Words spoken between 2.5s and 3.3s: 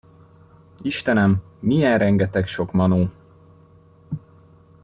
manó!